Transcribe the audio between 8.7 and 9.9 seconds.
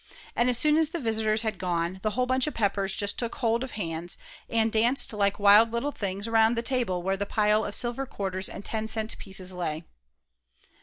cent pieces lay.